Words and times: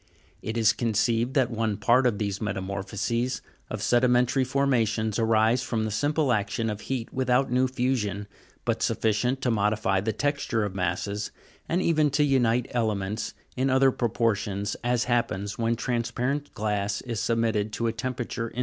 It 0.41 0.57
is 0.57 0.73
conceived 0.73 1.35
that 1.35 1.51
one 1.51 1.77
part 1.77 2.07
of 2.07 2.17
these 2.17 2.41
metamorphoses 2.41 3.43
of 3.69 3.83
sedimentary 3.83 4.43
forma 4.43 4.83
tions 4.83 5.19
arises 5.19 5.63
from 5.63 5.83
the 5.85 5.91
simple 5.91 6.33
action 6.33 6.71
of 6.71 6.81
heat 6.81 7.13
without 7.13 7.51
new 7.51 7.67
fusion, 7.67 8.25
but 8.65 8.81
sufficient 8.81 9.41
to 9.43 9.51
modify 9.51 10.01
the 10.01 10.11
texture 10.11 10.63
of 10.63 10.73
masses, 10.73 11.29
and 11.69 11.83
even 11.83 12.09
to 12.09 12.23
unite 12.23 12.65
elements 12.71 13.35
in 13.55 13.69
other 13.69 13.91
propor 13.91 14.35
tions, 14.35 14.75
as 14.83 15.03
happens 15.03 15.59
when 15.59 15.75
transparent 15.75 16.51
glass 16.55 17.01
is 17.01 17.19
submitted 17.19 17.71
to 17.73 17.85
a 17.85 17.93
temperature 17.93 18.47
in. 18.47 18.59